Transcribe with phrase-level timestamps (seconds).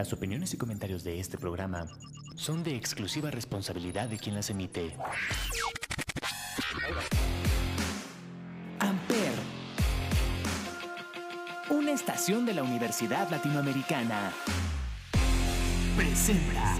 [0.00, 1.86] Las opiniones y comentarios de este programa
[2.34, 4.96] son de exclusiva responsabilidad de quien las emite.
[8.78, 9.32] Amper,
[11.68, 14.32] una estación de la Universidad Latinoamericana,
[15.98, 16.76] presenta.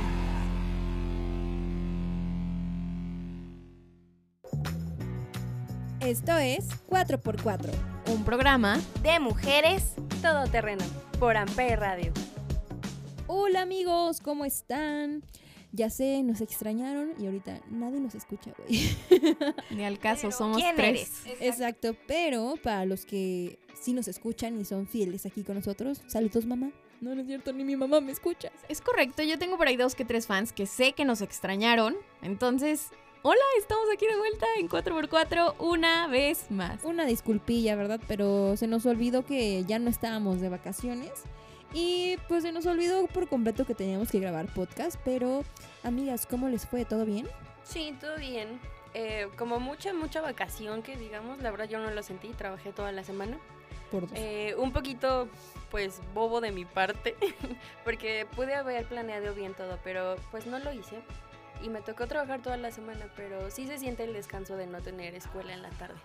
[6.00, 7.70] Esto es 4x4.
[8.14, 9.92] Un programa de mujeres
[10.22, 10.86] todoterreno
[11.18, 12.14] por Amper Radio.
[13.32, 15.22] Hola amigos, ¿cómo están?
[15.70, 18.90] Ya sé, nos extrañaron y ahorita nadie nos escucha, güey.
[19.70, 21.24] Ni al caso, somos ¿quién tres.
[21.24, 21.40] eres?
[21.40, 26.44] Exacto, pero para los que sí nos escuchan y son fieles aquí con nosotros, saludos
[26.44, 26.72] mamá.
[27.00, 28.50] No, no es cierto, ni mi mamá me escucha.
[28.68, 31.94] Es correcto, yo tengo por ahí dos que tres fans que sé que nos extrañaron.
[32.22, 32.88] Entonces,
[33.22, 36.82] hola, estamos aquí de vuelta en 4x4 una vez más.
[36.82, 38.00] Una disculpilla, ¿verdad?
[38.08, 41.12] Pero se nos olvidó que ya no estábamos de vacaciones.
[41.72, 44.98] Y pues se nos olvidó por completo que teníamos que grabar podcast.
[45.04, 45.44] Pero,
[45.84, 46.84] amigas, ¿cómo les fue?
[46.84, 47.28] ¿Todo bien?
[47.64, 48.60] Sí, todo bien.
[48.94, 52.90] Eh, como mucha, mucha vacación que digamos, la verdad yo no lo sentí, trabajé toda
[52.90, 53.38] la semana.
[53.90, 54.12] Por dos.
[54.14, 55.28] Eh, un poquito,
[55.70, 57.16] pues, bobo de mi parte,
[57.84, 61.02] porque pude haber planeado bien todo, pero pues no lo hice.
[61.62, 64.80] Y me tocó trabajar toda la semana, pero sí se siente el descanso de no
[64.80, 66.00] tener escuela en la tarde.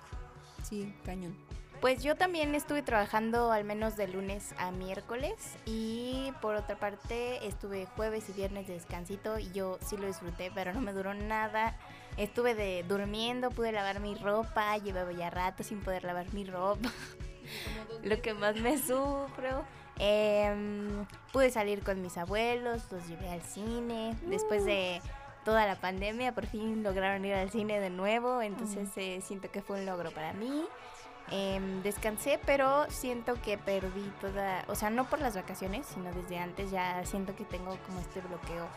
[0.63, 1.35] Sí, cañón.
[1.81, 5.33] Pues yo también estuve trabajando al menos de lunes a miércoles
[5.65, 10.51] y por otra parte estuve jueves y viernes de descansito y yo sí lo disfruté,
[10.55, 11.77] pero no me duró nada.
[12.17, 16.89] Estuve de durmiendo, pude lavar mi ropa, llevaba ya rato sin poder lavar mi ropa.
[18.03, 19.65] Lo que más me sufro.
[19.97, 24.15] Em, pude salir con mis abuelos, los llevé al cine.
[24.23, 25.01] Después de
[25.43, 29.61] toda la pandemia, por fin lograron ir al cine de nuevo, entonces eh, siento que
[29.61, 30.65] fue un logro para mí.
[31.31, 36.37] Em, descansé, pero siento que perdí toda, o sea, no por las vacaciones, sino desde
[36.37, 38.67] antes ya siento que tengo como este bloqueo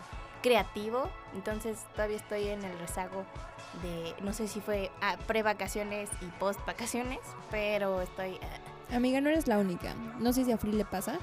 [0.43, 3.25] creativo, entonces todavía estoy en el rezago
[3.83, 7.19] de, no sé si fue ah, pre-vacaciones y post-vacaciones,
[7.51, 8.39] pero estoy...
[8.43, 9.95] ah, Amiga, no eres la única.
[10.19, 11.19] No sé si a Free le pasa.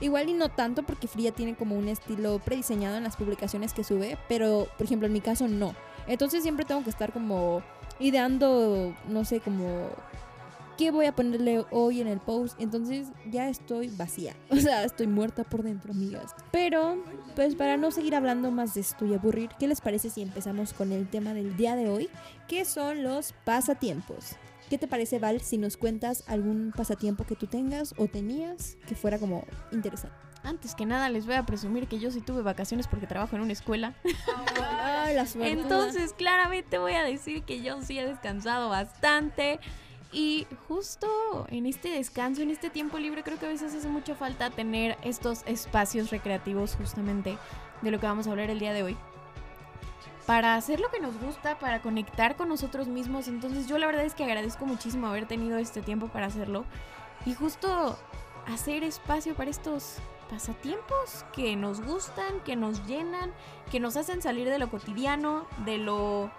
[0.00, 3.84] Igual y no tanto porque Free tiene como un estilo prediseñado en las publicaciones que
[3.84, 5.74] sube, pero por ejemplo en mi caso no.
[6.06, 7.62] Entonces siempre tengo que estar como
[7.98, 9.90] ideando, no sé, como
[10.80, 12.58] qué voy a ponerle hoy en el post.
[12.58, 14.34] Entonces ya estoy vacía.
[14.50, 16.34] O sea, estoy muerta por dentro, amigas.
[16.50, 17.04] Pero,
[17.36, 20.72] pues para no seguir hablando más de esto y aburrir, ¿qué les parece si empezamos
[20.72, 22.08] con el tema del día de hoy?
[22.48, 24.36] Que son los pasatiempos.
[24.70, 28.94] ¿Qué te parece, Val, si nos cuentas algún pasatiempo que tú tengas o tenías que
[28.94, 30.16] fuera como interesante?
[30.42, 33.42] Antes que nada les voy a presumir que yo sí tuve vacaciones porque trabajo en
[33.42, 33.94] una escuela.
[34.80, 35.26] Ay, la.
[35.46, 39.60] Entonces, claramente voy a decir que yo sí he descansado bastante.
[40.12, 44.14] Y justo en este descanso, en este tiempo libre, creo que a veces hace mucha
[44.14, 47.38] falta tener estos espacios recreativos justamente
[47.82, 48.96] de lo que vamos a hablar el día de hoy.
[50.26, 53.28] Para hacer lo que nos gusta, para conectar con nosotros mismos.
[53.28, 56.64] Entonces yo la verdad es que agradezco muchísimo haber tenido este tiempo para hacerlo.
[57.24, 57.96] Y justo
[58.46, 59.96] hacer espacio para estos
[60.28, 63.32] pasatiempos que nos gustan, que nos llenan,
[63.70, 66.30] que nos hacen salir de lo cotidiano, de lo,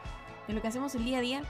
[0.48, 1.44] de lo que hacemos el día a día.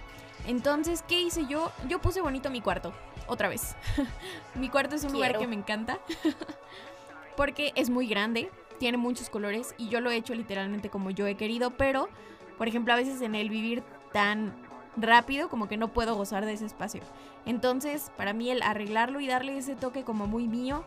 [0.48, 1.72] Entonces, ¿qué hice yo?
[1.88, 2.94] Yo puse bonito mi cuarto,
[3.28, 3.76] otra vez.
[4.56, 6.00] mi cuarto es un lugar que me encanta
[7.36, 11.28] porque es muy grande, tiene muchos colores y yo lo he hecho literalmente como yo
[11.28, 12.10] he querido, pero,
[12.58, 14.54] por ejemplo, a veces en el vivir tan
[14.98, 17.02] rápido como que no puedo gozar de ese espacio.
[17.46, 20.84] Entonces, para mí el arreglarlo y darle ese toque como muy mío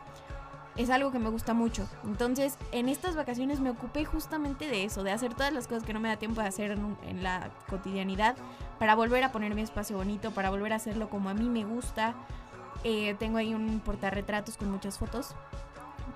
[0.76, 1.88] es algo que me gusta mucho.
[2.04, 5.94] Entonces, en estas vacaciones me ocupé justamente de eso, de hacer todas las cosas que
[5.94, 8.34] no me da tiempo de hacer en, un- en la cotidianidad,
[8.78, 11.64] para volver a poner mi espacio bonito, para volver a hacerlo como a mí me
[11.64, 12.14] gusta.
[12.82, 15.34] Eh, tengo ahí un portarretratos con muchas fotos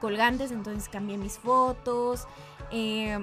[0.01, 2.27] colgantes, entonces cambié mis fotos.
[2.71, 3.19] eh,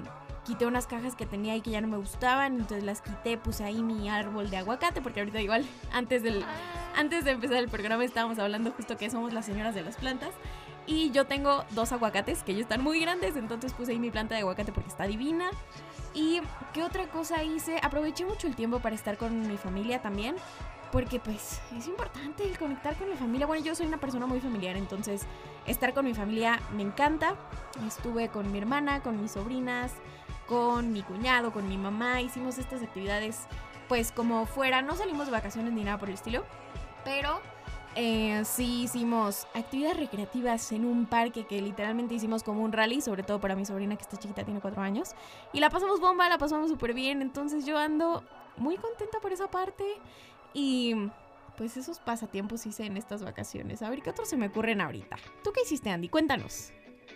[0.46, 3.64] quité unas cajas que tenía ahí que ya no me gustaban, entonces las quité, puse
[3.64, 6.46] ahí mi árbol de aguacate, porque ahorita igual, antes, del,
[6.96, 10.32] antes de empezar el programa estábamos hablando justo que somos las señoras de las plantas.
[10.88, 14.36] Y yo tengo dos aguacates que ya están muy grandes, entonces puse ahí mi planta
[14.36, 15.50] de aguacate porque está divina.
[16.16, 16.42] ¿Y
[16.74, 17.78] qué otra cosa hice?
[17.84, 20.38] Aproveché mucho el tiempo para estar con mi familia también,
[20.92, 23.46] porque pues es importante el conectar con mi familia.
[23.46, 25.24] Bueno, yo soy una persona muy familiar, entonces
[25.66, 27.36] estar con mi familia me encanta.
[27.86, 29.92] Estuve con mi hermana, con mis sobrinas,
[30.48, 32.22] con mi cuñado, con mi mamá.
[32.22, 33.42] Hicimos estas actividades
[33.90, 34.82] pues como fuera.
[34.82, 36.46] No salimos de vacaciones ni nada por el estilo,
[37.04, 37.42] pero
[37.96, 43.24] eh, sí hicimos actividades recreativas en un parque que literalmente hicimos como un rally, sobre
[43.24, 45.12] todo para mi sobrina que está chiquita, tiene cuatro años.
[45.54, 47.22] Y la pasamos bomba, la pasamos súper bien.
[47.22, 48.24] Entonces yo ando
[48.58, 49.84] muy contenta por esa parte.
[50.54, 50.96] Y
[51.58, 53.82] pues esos pasatiempos hice en estas vacaciones.
[53.82, 55.18] A ver qué otros se me ocurren ahorita.
[55.44, 56.10] ¿Tú qué hiciste, Andy?
[56.10, 56.72] Cuéntanos.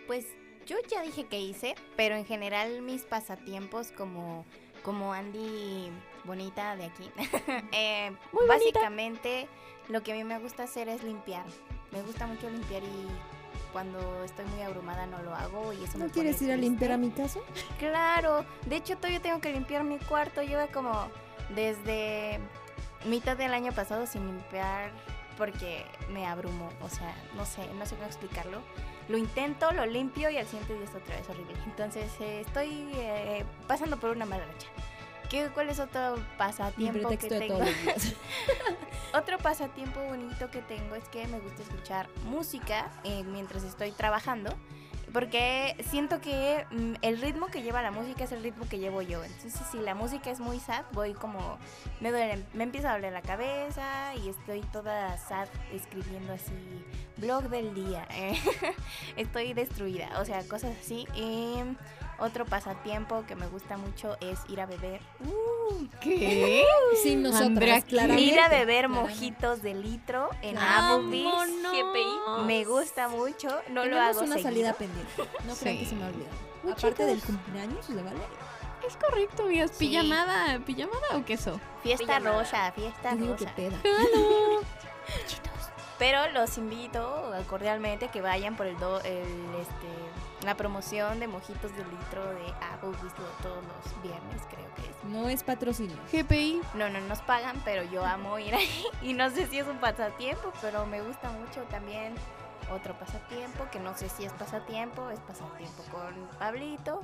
[0.08, 0.28] Pues
[0.66, 4.46] yo ya dije que hice, pero en general mis pasatiempos como,
[4.84, 5.90] como Andy
[6.26, 7.10] bonita de aquí,
[7.72, 8.12] eh,
[8.48, 9.48] básicamente
[9.90, 11.46] lo que a mí me gusta hacer es limpiar.
[11.92, 13.08] Me gusta mucho limpiar y
[13.74, 16.56] cuando estoy muy abrumada no lo hago y eso me ¿No pone quieres ir a
[16.56, 17.40] limpiar a mi casa?
[17.78, 20.42] Claro, de hecho todavía tengo que limpiar mi cuarto.
[20.42, 21.10] Llevo como
[21.56, 22.40] desde
[23.06, 24.92] mitad del año pasado sin limpiar
[25.38, 26.70] porque me abrumo.
[26.82, 28.62] O sea, no sé, no sé cómo explicarlo.
[29.08, 31.56] Lo intento, lo limpio y al siguiente día está otra vez horrible.
[31.66, 34.68] Entonces eh, estoy eh, pasando por una mala racha.
[35.30, 37.60] ¿Qué, ¿Cuál es otro pasatiempo que tengo?
[39.14, 44.56] Otro pasatiempo bonito que tengo es que me gusta escuchar música eh, mientras estoy trabajando.
[45.12, 49.02] Porque siento que mm, el ritmo que lleva la música es el ritmo que llevo
[49.02, 49.24] yo.
[49.24, 51.58] Entonces, si la música es muy sad, voy como.
[52.00, 56.54] Me, duele, me empieza a doler la cabeza y estoy toda sad escribiendo así.
[57.18, 58.08] Blog del día.
[58.14, 58.40] eh.
[59.16, 60.20] estoy destruida.
[60.22, 61.08] O sea, cosas así.
[61.16, 61.56] Y
[62.20, 65.02] otro pasatiempo que me gusta mucho es ir a beber.
[65.22, 66.66] Uh, ¿Qué?
[67.04, 68.24] Sin nosotras, Andrea, claramente.
[68.24, 70.58] ir a beber mojitos de litro en.
[70.58, 71.50] Applebee's.
[71.72, 72.46] GPI.
[72.46, 74.44] Me gusta mucho, no lo hago una seguido.
[74.50, 75.12] salida pendiente.
[75.46, 75.90] No crean que Sí.
[75.92, 76.36] se me ha olvidado.
[76.64, 78.28] Uy, Aparte del cumpleaños de Valeria.
[78.88, 79.72] Es correcto, amigas.
[79.74, 79.88] Sí.
[79.88, 80.60] ¿Pijamada?
[80.66, 81.60] ¿Pijamada o queso?
[81.84, 82.40] Fiesta Pijamada.
[82.40, 83.78] rosa, fiesta Te digo que peda.
[86.00, 89.28] Pero los invito cordialmente que vayan por el, do- el
[89.60, 89.88] este
[90.46, 95.04] la promoción de mojitos de litro de Applebee's lo- todos los viernes, creo que es.
[95.04, 95.98] No es patrocinio.
[96.12, 96.62] GPI.
[96.76, 98.86] No, no nos pagan, pero yo amo ir ahí.
[99.02, 102.16] Y no sé si es un pasatiempo, pero me gusta mucho también
[102.74, 107.02] otro pasatiempo, que no sé si es pasatiempo, es pasatiempo con Pablito,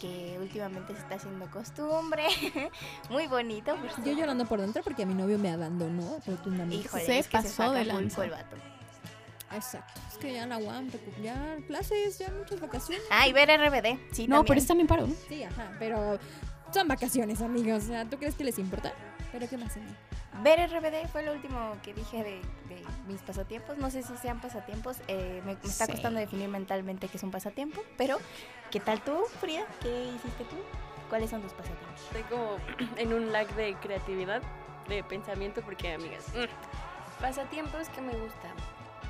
[0.00, 2.24] que últimamente se está haciendo costumbre.
[3.10, 3.76] Muy bonito.
[3.76, 6.86] por Yo llorando por dentro porque a mi novio me abandonó rotundamente.
[6.86, 8.24] Híjole, Se es que se pasó a de Acapulco lanza.
[8.24, 8.56] el vato.
[9.52, 10.00] Exacto.
[10.10, 13.02] Es que ya la UAM, recu- ya clases, ya muchas vacaciones.
[13.10, 14.44] Ah, y ver RBD, sí, No, también.
[14.46, 15.06] pero están en paro.
[15.08, 15.14] ¿no?
[15.28, 16.18] Sí, ajá, pero
[16.72, 17.84] son vacaciones, amigos.
[17.84, 18.92] O sea, ¿tú crees que les importa?
[19.32, 19.92] Pero ¿qué más, amigo?
[20.42, 22.40] Ver RBD fue lo último que dije de,
[22.74, 23.78] de mis pasatiempos.
[23.78, 24.98] No sé si sean pasatiempos.
[25.08, 25.92] eh, me, me está Sí.
[25.92, 27.80] costando definir mentalmente qué es un pasatiempo.
[27.96, 28.18] Pero,
[28.70, 29.64] ¿qué tal tú, Frida?
[29.82, 30.56] ¿Qué hiciste tú?
[31.08, 32.00] ¿Cuáles son tus pasatiempos?
[32.02, 32.56] Estoy como
[32.96, 34.42] en un lag de creatividad,
[34.88, 38.48] de pensamiento, porque, amigas, mm, pasatiempos que me gusta.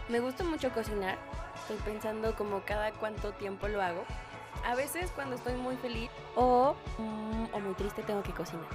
[0.08, 1.18] Me gusta mucho cocinar.
[1.54, 4.04] Estoy pensando como cada cuánto tiempo lo hago.
[4.66, 8.66] A veces cuando estoy muy feliz o, mm, o muy triste tengo que cocinar.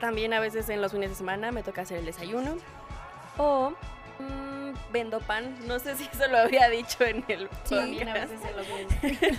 [0.00, 2.56] También a veces en los fines de semana me toca hacer el desayuno.
[3.36, 3.70] O
[4.18, 5.54] mm, vendo pan.
[5.66, 8.40] No sé si eso lo había dicho en el También a veces.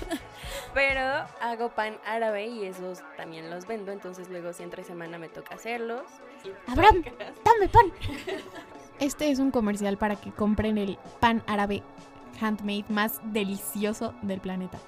[0.73, 5.29] Pero hago pan árabe y esos también los vendo, entonces luego si entre semana me
[5.29, 6.03] toca hacerlos.
[6.67, 7.03] Abraham,
[7.43, 7.91] dame pan.
[8.99, 11.81] Este es un comercial para que compren el pan árabe
[12.39, 14.79] handmade más delicioso del planeta.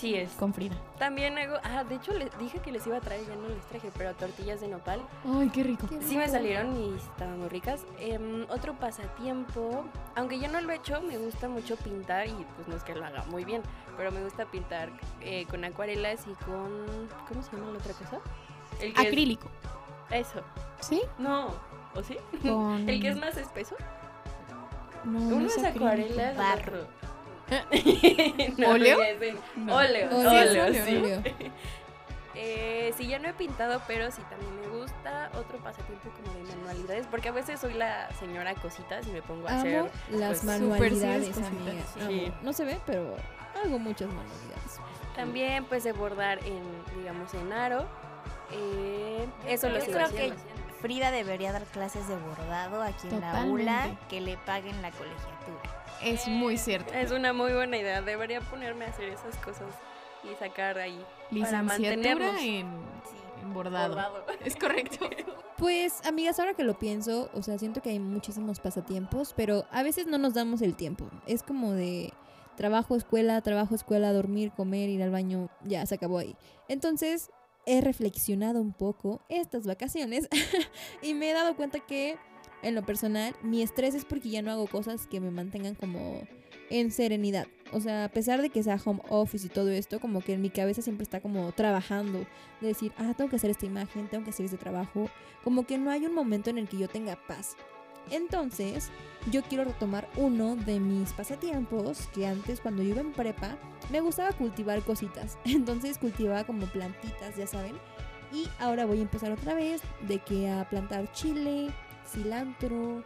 [0.00, 0.32] Sí es.
[0.32, 0.74] Con Frida.
[0.98, 3.64] También hago, ah, de hecho les dije que les iba a traer, ya no les
[3.66, 5.02] traje, pero tortillas de nopal.
[5.26, 5.86] Ay, qué rico.
[6.00, 7.84] Sí me salieron y estaban muy ricas.
[7.98, 12.66] Em, otro pasatiempo, aunque yo no lo he hecho, me gusta mucho pintar y pues
[12.68, 13.60] no es que lo haga muy bien,
[13.98, 14.88] pero me gusta pintar
[15.20, 18.18] eh, con acuarelas y con, ¿cómo se llama la otra cosa?
[18.80, 19.48] El que es- Acrílico.
[20.10, 20.40] eso.
[20.80, 21.02] ¿Sí?
[21.18, 21.48] No,
[21.94, 22.16] ¿o sí?
[22.42, 22.88] Con...
[22.88, 23.76] El que es más espeso.
[25.04, 25.84] No, no Uno es acrílico.
[25.84, 26.86] acuarela, el Barro.
[28.58, 28.98] No, ¿Óleo?
[29.56, 29.76] No.
[29.76, 30.96] Óleo, Óleo, óleo, óleo, sí.
[30.96, 31.22] óleo.
[32.42, 36.54] Eh, sí, ya no he pintado, pero sí también me gusta otro pasatiempo como de
[36.56, 39.80] manualidades, porque a veces soy la señora cositas y me pongo a hacer.
[39.80, 41.82] Amo las pues, manualidades, amiga.
[42.08, 42.32] Sí.
[42.42, 43.14] No se ve, pero
[43.62, 44.80] hago muchas manualidades.
[45.14, 46.62] También pues de bordar en,
[46.96, 47.84] digamos, en aro.
[48.52, 50.36] Eh, eso lo Yo sigo creo haciendo.
[50.36, 53.44] que Frida debería dar clases de bordado aquí en la.
[53.44, 55.79] ULA, que le paguen la colegiatura.
[56.02, 56.92] Es muy cierto.
[56.94, 58.02] Es una muy buena idea.
[58.02, 59.74] Debería ponerme a hacer esas cosas
[60.24, 62.40] y sacar ahí para Licenciatura mantenernos.
[62.40, 62.66] en,
[63.42, 63.94] en bordado.
[63.94, 64.24] bordado.
[64.44, 65.08] Es correcto.
[65.60, 69.82] Pues, amigas, ahora que lo pienso, o sea, siento que hay muchísimos pasatiempos, pero a
[69.82, 71.10] veces no nos damos el tiempo.
[71.26, 72.14] Es como de
[72.56, 76.34] trabajo, escuela, trabajo, escuela, dormir, comer, ir al baño, ya se acabó ahí.
[76.68, 77.30] Entonces,
[77.66, 80.30] he reflexionado un poco estas vacaciones
[81.02, 82.16] y me he dado cuenta que,
[82.62, 86.22] en lo personal, mi estrés es porque ya no hago cosas que me mantengan como
[86.70, 87.46] en serenidad.
[87.72, 90.42] O sea, a pesar de que sea home office y todo esto, como que en
[90.42, 92.26] mi cabeza siempre está como trabajando.
[92.60, 95.10] De decir, ah, tengo que hacer esta imagen, tengo que hacer este trabajo.
[95.44, 97.56] Como que no hay un momento en el que yo tenga paz.
[98.10, 98.90] Entonces,
[99.30, 103.56] yo quiero retomar uno de mis pasatiempos que antes, cuando yo iba en prepa,
[103.90, 105.38] me gustaba cultivar cositas.
[105.44, 107.76] Entonces, cultivaba como plantitas, ya saben.
[108.32, 111.70] Y ahora voy a empezar otra vez de que a plantar chile,
[112.10, 113.02] cilantro,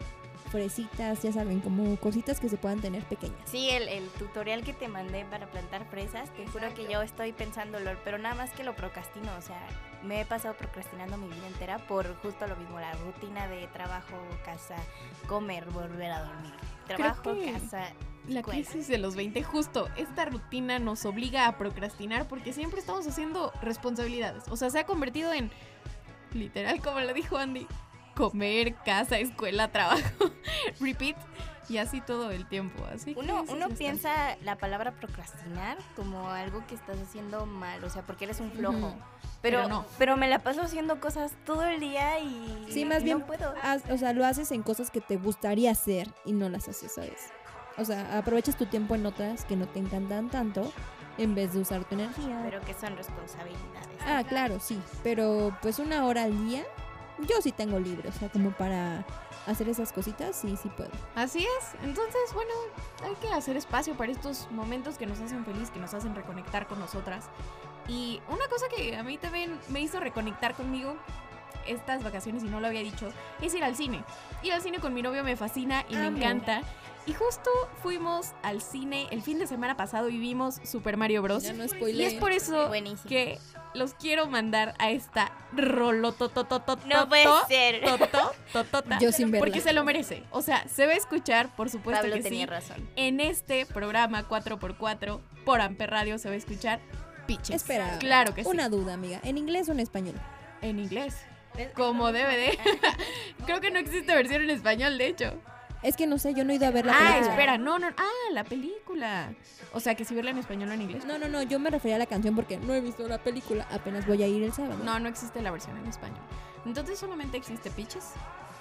[0.51, 3.37] fresitas, ya saben, como cositas que se puedan tener pequeñas.
[3.45, 7.33] Sí, el, el tutorial que te mandé para plantar fresas, te juro que yo estoy
[7.33, 9.61] pensándolo, pero nada más que lo procrastino, o sea,
[10.03, 14.17] me he pasado procrastinando mi vida entera por justo lo mismo, la rutina de trabajo,
[14.45, 14.77] casa,
[15.27, 16.53] comer, volver a dormir.
[16.87, 17.93] Trabajo, casa,
[18.29, 18.61] La escuela.
[18.63, 23.53] crisis de los 20, justo, esta rutina nos obliga a procrastinar porque siempre estamos haciendo
[23.63, 24.45] responsabilidades.
[24.51, 25.51] O sea, se ha convertido en,
[26.35, 27.67] literal, como lo dijo Andy,
[28.15, 30.03] comer, casa, escuela, trabajo,
[30.81, 31.17] repeat,
[31.69, 32.85] y así todo el tiempo.
[32.95, 38.03] Así Uno, uno piensa la palabra procrastinar como algo que estás haciendo mal, o sea,
[38.03, 38.95] porque eres un flojo.
[39.41, 39.85] Pero, Pero no.
[39.99, 43.55] pero me la paso haciendo cosas todo el día y Sí, más no bien, puedo.
[43.63, 46.93] haz- o sea, lo haces en cosas que te gustaría hacer y no las haces,
[46.95, 47.29] ¿sabes?
[47.77, 50.73] O sea, aprovechas tu tiempo en otras que no te encantan tanto
[51.19, 52.41] en vez de usar tu energía.
[52.45, 53.89] Pero que son responsabilidades.
[54.07, 56.65] Ah, claro, sí, pero pues una hora al día
[57.19, 59.05] yo sí tengo libre, o sea, como para
[59.47, 60.91] hacer esas cositas, sí, sí puedo.
[61.15, 61.83] Así es.
[61.83, 62.53] Entonces, bueno,
[63.05, 66.67] hay que hacer espacio para estos momentos que nos hacen feliz, que nos hacen reconectar
[66.67, 67.27] con nosotras.
[67.87, 70.97] Y una cosa que a mí también me hizo reconectar conmigo
[71.67, 74.05] estas vacaciones, y no lo había dicho, es ir al cine.
[74.43, 76.63] Ir al cine con mi novio me fascina y me encanta.
[77.07, 77.51] Y justo
[77.83, 81.43] fuimos al cine el fin de semana pasado y vimos Super Mario Bros.
[81.43, 83.09] Ya no Y es por eso Buenísimo.
[83.09, 83.39] que
[83.75, 86.87] los quiero mandar a esta rolotototototota.
[86.87, 87.85] No puede ser.
[87.85, 89.45] totototota, Yo sin verla.
[89.45, 90.23] Porque se lo merece.
[90.31, 92.51] O sea, se va a escuchar, por supuesto Pablo que tenía sí.
[92.51, 92.89] razón.
[92.97, 96.81] En este programa 4x4 por Amper Radio se va a escuchar
[97.27, 97.57] Pitches.
[97.57, 98.49] Espera, Claro que sí.
[98.51, 100.15] Una duda, amiga, ¿en inglés o en español?
[100.63, 101.17] En inglés.
[101.75, 102.59] Como DVD.
[103.47, 105.41] Creo que no existe versión en español, de hecho.
[105.85, 107.31] Es que no sé, yo no he ido a ver la ah, película.
[107.31, 107.89] espera, no, no.
[107.89, 109.35] Ah, la película.
[109.75, 111.05] O sea, que si verla en español o en inglés.
[111.05, 113.69] No, no, no, yo me refería a la canción porque no he visto la película,
[113.71, 114.83] apenas voy a ir el sábado.
[114.83, 116.23] No, no existe la versión en español.
[116.65, 118.13] Entonces solamente existe Pitches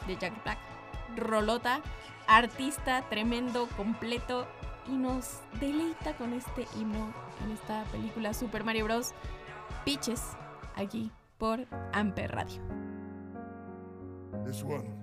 [0.05, 0.57] de Jack Black.
[1.15, 1.79] Rolota,
[2.27, 4.45] artista tremendo, completo
[4.87, 7.13] y nos deleita con este himno
[7.45, 9.13] en esta película Super Mario Bros.
[9.85, 10.21] Pitches
[10.75, 12.61] aquí por Amper Radio.
[14.45, 15.02] This one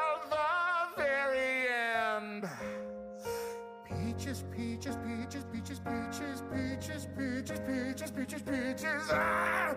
[4.31, 9.09] Peaches, peaches, peaches, peaches, peaches, peaches, peaches, peaches, peaches, peaches.
[9.11, 9.75] Ah,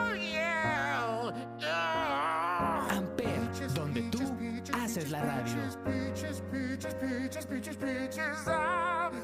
[0.00, 1.30] oh, yeah.
[1.62, 2.88] Ah.
[2.90, 5.54] Amper, Peaches, donde tú peaches, peaches, haces la radio.
[5.84, 8.48] Peaches, peaches, peaches, peaches, peaches.
[8.48, 9.14] I love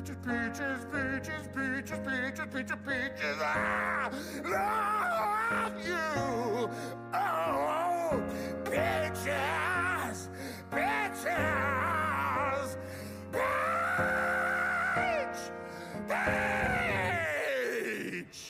[0.00, 3.38] peaches, peaches, peaches, peaches, peaches, peaches, peaches.
[3.42, 4.10] I
[4.44, 6.70] love you.
[7.12, 8.22] Oh,
[8.64, 10.30] peaches,
[10.70, 12.78] peaches,
[13.30, 15.38] peach,
[16.08, 18.40] peach.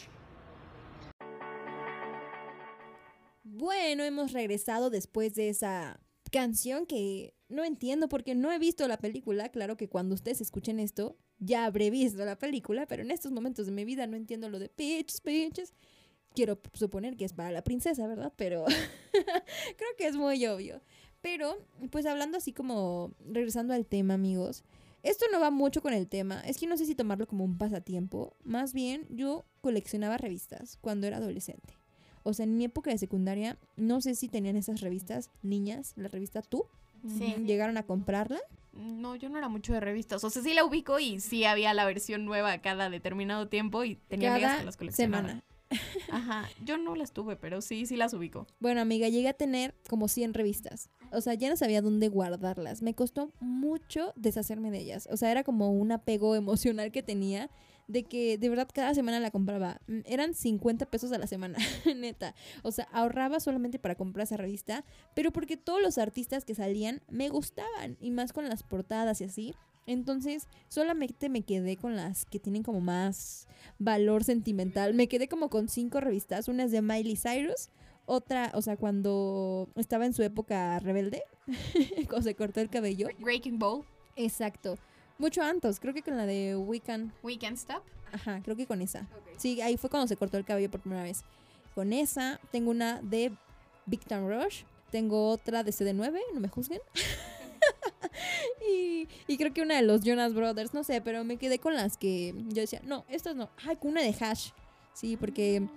[3.42, 5.98] Bueno, hemos regresado después de esa
[6.30, 9.48] canción que no entiendo porque no he visto la película.
[9.48, 13.66] Claro que cuando ustedes escuchen esto, ya habré visto la película, pero en estos momentos
[13.66, 15.74] de mi vida no entiendo lo de pitches, pitches.
[16.34, 18.32] Quiero suponer que es para la princesa, ¿verdad?
[18.36, 18.64] Pero
[19.12, 20.80] creo que es muy obvio.
[21.22, 21.56] Pero,
[21.90, 24.62] pues hablando así como, regresando al tema, amigos,
[25.02, 26.40] esto no va mucho con el tema.
[26.42, 28.36] Es que no sé si tomarlo como un pasatiempo.
[28.44, 31.78] Más bien, yo coleccionaba revistas cuando era adolescente.
[32.22, 36.08] O sea, en mi época de secundaria, no sé si tenían esas revistas, niñas, la
[36.08, 36.66] revista Tú.
[37.18, 37.34] Sí.
[37.46, 38.40] ¿Llegaron a comprarla?
[38.80, 40.24] No, yo no era mucho de revistas.
[40.24, 43.96] O sea, sí la ubico y sí había la versión nueva cada determinado tiempo y
[43.96, 45.26] tenía amigas que Cada las coleccionaban.
[45.26, 45.44] semana.
[46.10, 48.46] Ajá, yo no las tuve, pero sí, sí las ubico.
[48.58, 50.90] Bueno, amiga, llegué a tener como 100 revistas.
[51.12, 52.82] O sea, ya no sabía dónde guardarlas.
[52.82, 55.08] Me costó mucho deshacerme de ellas.
[55.12, 57.50] O sea, era como un apego emocional que tenía
[57.90, 59.80] de que de verdad cada semana la compraba.
[59.86, 61.58] Mm, Eran 50 pesos a la semana,
[61.96, 62.34] neta.
[62.62, 67.02] O sea, ahorraba solamente para comprar esa revista, pero porque todos los artistas que salían
[67.08, 69.54] me gustaban y más con las portadas y así.
[69.86, 74.94] Entonces, solamente me quedé con las que tienen como más valor sentimental.
[74.94, 76.46] Me quedé como con cinco revistas.
[76.48, 77.70] Una es de Miley Cyrus.
[78.06, 81.22] Otra, o sea, cuando estaba en su época rebelde,
[82.08, 83.08] cuando se cortó el cabello.
[83.18, 83.84] Breaking Ball,
[84.16, 84.76] Exacto.
[85.20, 87.12] Mucho antes, creo que con la de Weekend.
[87.22, 87.82] Weekend Stop.
[88.10, 89.06] Ajá, creo que con esa.
[89.36, 91.24] Sí, ahí fue cuando se cortó el cabello por primera vez.
[91.74, 93.30] Con esa, tengo una de
[93.84, 94.62] Big Time Rush.
[94.90, 96.80] Tengo otra de CD9, no me juzguen.
[98.72, 101.74] y, y creo que una de los Jonas Brothers, no sé, pero me quedé con
[101.74, 103.50] las que yo decía, no, estas no.
[103.66, 104.52] Ay, con una de Hash.
[104.94, 105.68] Sí, porque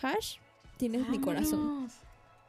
[0.00, 0.38] Hash
[0.78, 1.90] tienes mi corazón.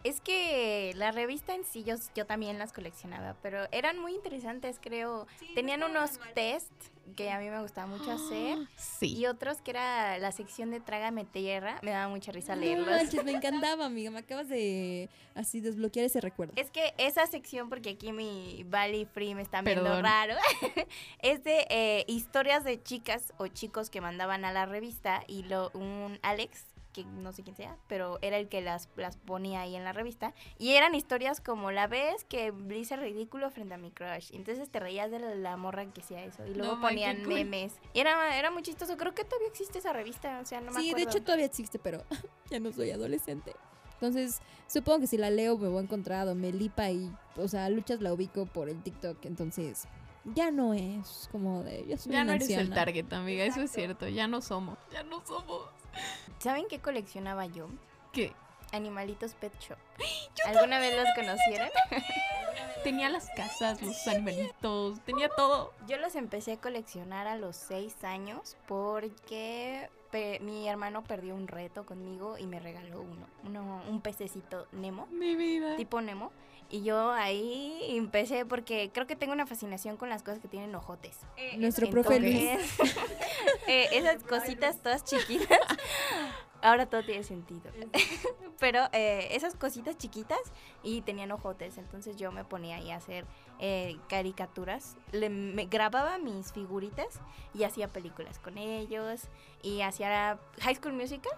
[0.07, 4.79] Es que la revista en sí yo, yo también las coleccionaba, pero eran muy interesantes,
[4.81, 5.27] creo.
[5.53, 6.71] Tenían unos test
[7.17, 9.17] que a mí me gustaba mucho hacer Sí.
[9.17, 11.79] y otros que era la sección de Trágame Tierra.
[11.81, 12.87] Me daba mucha risa No leerlos.
[12.87, 14.09] manches, me encantaba, amiga.
[14.09, 16.53] Me acabas de así desbloquear ese recuerdo.
[16.55, 20.35] Es que esa sección, porque aquí mi Valley Free me está viendo raro,
[21.21, 25.69] es de eh, historias de chicas o chicos que mandaban a la revista y lo,
[25.73, 26.63] un Alex,
[27.03, 29.93] que no sé quién sea, pero era el que las, las ponía ahí en la
[29.93, 30.33] revista.
[30.57, 34.31] Y eran historias como la vez que hice ridículo frente a mi crush.
[34.33, 36.45] Entonces te reías de la, la morra que hacía eso.
[36.45, 37.33] Y luego No, man, ponían cool.
[37.35, 37.73] memes.
[37.93, 38.97] Y era, era muy chistoso.
[38.97, 40.39] Creo que todavía existe esa revista.
[40.41, 42.03] O sea, no me sí, de hecho todavía existe, pero
[42.49, 43.55] ya no soy adolescente.
[43.93, 47.69] Entonces, supongo que si la leo me voy a encontrar a Melipa y, o sea,
[47.69, 49.87] Luchas la ubico por el TikTok, entonces
[50.35, 52.75] ya no es como de, soy Ya una no eres el anciana.
[52.75, 54.07] target, amiga, eso es cierto.
[54.09, 54.77] Ya no somos.
[54.91, 55.69] Ya no somos.
[56.39, 57.67] ¿Saben qué coleccionaba yo?
[58.13, 58.33] ¿Qué?
[58.71, 59.77] Animalitos Pet Shop.
[60.45, 61.69] ¿Alguna vez los conocieron?
[62.83, 65.73] Tenía las casas, los animalitos, tenía todo.
[65.87, 69.89] Yo los empecé a coleccionar a los seis años porque
[70.41, 75.35] mi hermano perdió un reto conmigo y me regaló uno, uno un pececito Nemo, Mi
[75.35, 75.75] vida.
[75.75, 76.31] tipo Nemo.
[76.69, 80.75] Y yo ahí empecé porque creo que tengo una fascinación con las cosas que tienen
[80.75, 81.17] ojotes.
[81.57, 82.59] Nuestro profe Luis.
[83.67, 85.59] Eh, esas cositas todas chiquitas,
[86.61, 87.69] ahora todo tiene sentido.
[88.59, 90.39] Pero eh, esas cositas chiquitas
[90.83, 93.25] y tenían ojotes, entonces yo me ponía ahí a hacer
[93.59, 97.19] eh, caricaturas, Le, me grababa mis figuritas
[97.53, 99.23] y hacía películas con ellos
[99.61, 101.33] y hacía High School Musical.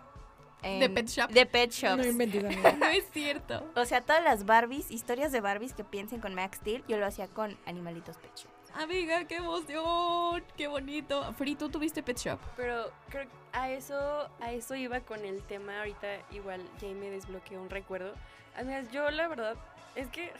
[0.61, 1.29] ¿De en- Pet Shop?
[1.29, 2.05] De Pet Shops.
[2.15, 2.71] No.
[2.79, 3.65] No es cierto.
[3.75, 7.05] O sea, todas las Barbies, historias de Barbies que piensen con Max Steel, yo lo
[7.05, 8.51] hacía con Animalitos Pet Shop.
[8.75, 10.43] Amiga, qué emoción.
[10.55, 11.33] Qué bonito.
[11.33, 12.39] Free, ¿tú tuviste Pet Shop?
[12.55, 15.79] Pero creo que a eso, a eso iba con el tema.
[15.79, 18.13] Ahorita igual Jay me desbloqueó un recuerdo.
[18.55, 19.55] Amigas, yo la verdad
[19.95, 20.31] es que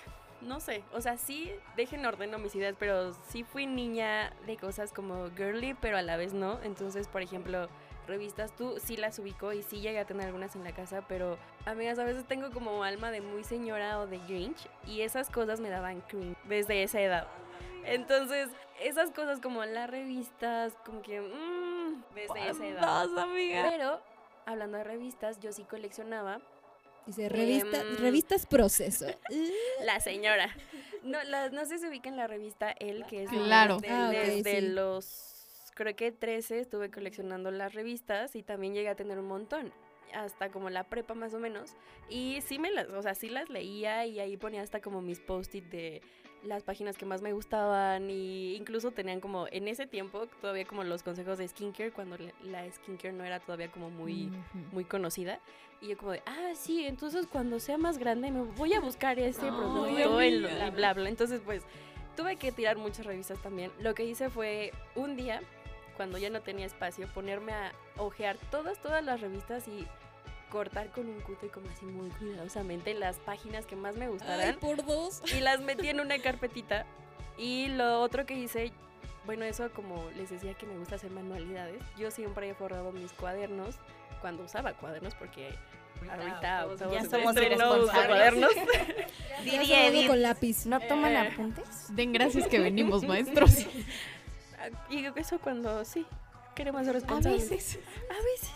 [0.42, 0.84] no sé.
[0.94, 5.74] O sea, sí dejen orden mis ideas, pero sí fui niña de cosas como girly,
[5.74, 6.60] pero a la vez no.
[6.64, 7.68] Entonces, por ejemplo,
[8.10, 11.38] revistas, tú sí las ubico y sí llegué a tener algunas en la casa, pero
[11.65, 15.60] amigas, a veces tengo como alma de muy señora o de Grinch y esas cosas
[15.62, 17.28] me daban cringe desde esa edad.
[17.86, 18.50] Entonces,
[18.82, 21.22] esas cosas como las revistas, como que...
[21.22, 23.17] mm, desde esa edad.
[23.17, 23.65] Amiga.
[23.69, 24.02] Pero,
[24.45, 26.39] hablando de revistas, yo sí coleccionaba
[27.06, 29.08] Dice, revista, Em, revistas proceso.
[29.84, 30.56] La señora.
[31.02, 33.78] No, la- no sé si se ubica en la revista El, que es Claro.
[33.78, 34.67] desde, Ah, ok, desde sí.
[34.67, 35.38] los,
[35.80, 39.72] creo que 13 estuve coleccionando las revistas y también llegué a tener un montón.
[40.13, 41.74] Hasta como la prepa más o menos.
[42.10, 45.22] Y sí me las, o sea, sí las leía y ahí ponía hasta como mis
[45.22, 46.02] post-it de
[46.44, 50.84] las páginas que más me gustaban y incluso tenían como en ese tiempo todavía como
[50.84, 54.30] los consejos de skincare cuando la skincare no era todavía como muy
[54.74, 55.39] muy conocida.
[55.82, 59.18] Y yo como de, ah, sí, entonces cuando sea más grande me voy a buscar
[59.18, 60.39] ese producto y
[60.76, 61.08] bla, bla.
[61.08, 61.63] Entonces, pues,
[62.18, 63.72] tuve que tirar muchas revistas también.
[63.80, 65.42] Lo que hice fue un día,
[66.00, 69.86] cuando ya no tenía espacio, ponerme a ojear todas, todas las revistas y
[70.50, 74.60] cortar con un cúter como así muy cuidadosamente las páginas que más me Ay, gustaran
[74.60, 75.22] por dos.
[75.36, 76.86] y las metí en una carpetita.
[77.38, 78.72] Y lo otro que hice,
[79.26, 83.12] bueno, eso como les decía que me gusta hacer manualidades, yo siempre he forrado mis
[83.12, 83.76] cuadernos
[84.22, 85.54] cuando usaba cuadernos porque
[86.10, 88.52] ahorita todos todos ya somos no cuadernos.
[89.44, 90.66] Diría con lápiz.
[90.66, 91.18] ¿no toman Eh.
[91.34, 91.94] apuntes?
[91.94, 93.66] Den gracias que venimos, maestros.
[94.89, 96.06] Y eso cuando sí,
[96.56, 97.50] queremos ser A responsables.
[97.50, 97.80] veces.
[98.10, 98.52] A veces.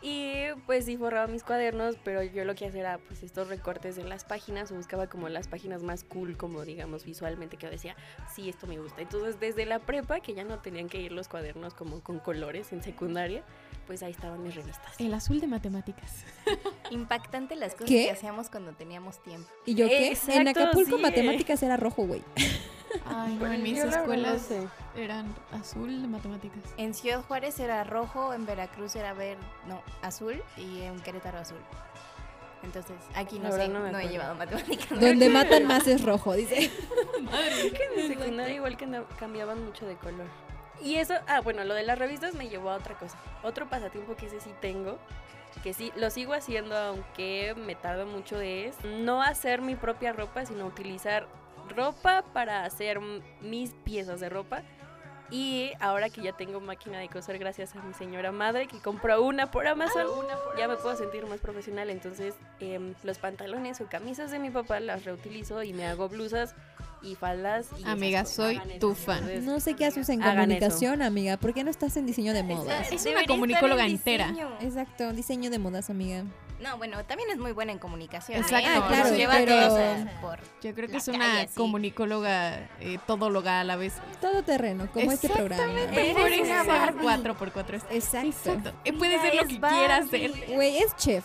[0.00, 3.96] Y pues sí forraba mis cuadernos, pero yo lo que hacía era pues estos recortes
[3.96, 7.70] de las páginas, o buscaba como las páginas más cool, como digamos visualmente, que yo
[7.70, 7.96] decía,
[8.32, 9.00] sí, esto me gusta.
[9.02, 12.72] Entonces desde la prepa, que ya no tenían que ir los cuadernos como con colores
[12.72, 13.42] en secundaria,
[13.88, 14.92] pues ahí estaban mis revistas.
[14.98, 16.24] El azul de matemáticas.
[16.90, 18.04] Impactante las cosas ¿Qué?
[18.04, 19.48] que hacíamos cuando teníamos tiempo.
[19.64, 20.08] ¿Y yo qué?
[20.08, 21.02] En Exacto, Acapulco sí.
[21.02, 22.22] matemáticas era rojo, güey.
[23.06, 24.50] Ay, no, en mis escuelas
[24.94, 26.58] eran azul de matemáticas.
[26.76, 31.58] En Ciudad Juárez era rojo, en Veracruz era verde, no, azul y en Querétaro azul.
[32.62, 35.00] Entonces, aquí no sé, no, no he llevado matemáticas.
[35.00, 36.70] Donde matan más es rojo, dice.
[37.96, 38.86] En secundaria igual que
[39.18, 40.26] cambiaban mucho de color.
[40.82, 43.18] Y eso, ah, bueno, lo de las revistas me llevó a otra cosa.
[43.42, 44.98] Otro pasatiempo que ese sí tengo,
[45.62, 50.46] que sí lo sigo haciendo aunque me tardo mucho, es no hacer mi propia ropa,
[50.46, 51.26] sino utilizar
[51.74, 53.00] ropa para hacer
[53.40, 54.62] mis piezas de ropa.
[55.30, 59.22] Y ahora que ya tengo máquina de coser gracias a mi señora madre que compró
[59.22, 60.06] una por Amazon,
[60.56, 61.90] ya me puedo sentir más profesional.
[61.90, 66.54] Entonces em, los pantalones o camisas de mi papá las reutilizo y me hago blusas
[67.02, 67.68] y faldas.
[67.78, 69.18] Y Amiga, soy tu fan.
[69.18, 71.36] Entonces, No sé qué haces en comunicación, amiga.
[71.36, 72.90] ¿Por qué no estás en diseño de modas?
[72.90, 74.28] Es una comunicóloga entera.
[74.28, 74.48] diseño.
[74.60, 76.24] Exacto, diseño de modas, amiga.
[76.60, 78.38] No, bueno, también es muy buena en comunicación.
[78.40, 78.68] Exacto.
[78.68, 78.72] ¿eh?
[78.76, 80.38] Ah, claro, Lleva pero- cosas por...
[80.60, 81.54] Yo creo que es una calle, sí.
[81.56, 83.94] comunicóloga eh, todóloga a la vez.
[84.20, 85.72] Todo terreno, como este programa.
[85.72, 87.06] Por una eso Barbie.
[87.06, 88.28] 4x4 es Exacto.
[88.28, 88.72] Exacto.
[88.84, 90.32] Eh, Puede ser lo que quiera hacer.
[90.48, 91.24] Güey, es chef.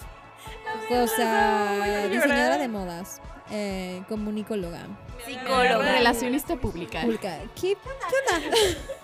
[0.91, 3.21] O sea, diseñadora de modas.
[3.51, 4.87] Eh, comunicóloga.
[5.25, 5.93] Psicóloga.
[5.93, 7.01] Relacionista pública.
[7.01, 7.39] Pulca.
[7.59, 7.77] ¿Qué?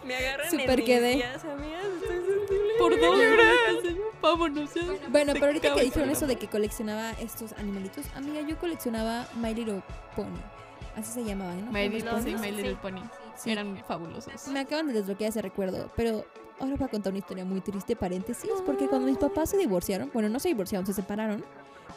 [0.06, 1.16] Me agarran Super en quedé.
[1.16, 2.74] días, amigas, estoy sensible.
[2.78, 3.96] Por dos horas.
[4.22, 4.74] Vámonos.
[4.74, 4.84] ya.
[5.10, 9.54] Bueno, pero ahorita que dijeron eso de que coleccionaba estos animalitos, amiga, yo coleccionaba My
[9.54, 9.82] Little
[10.16, 10.40] Pony.
[10.96, 11.72] Así se llamaban, ¿no?
[11.72, 12.36] My Little, sí.
[12.36, 13.02] My Little Pony.
[13.36, 13.52] Sí.
[13.52, 14.48] Eran fabulosos.
[14.50, 16.26] Me acaban de desbloquear ese recuerdo, pero
[16.60, 20.10] ahora voy a contar una historia muy triste, paréntesis, porque cuando mis papás se divorciaron,
[20.14, 21.44] bueno, no se divorciaron, se separaron,